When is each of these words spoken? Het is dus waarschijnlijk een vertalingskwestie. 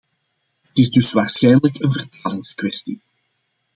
Het 0.67 0.77
is 0.77 0.89
dus 0.89 1.11
waarschijnlijk 1.13 1.79
een 1.83 1.91
vertalingskwestie. 1.91 3.01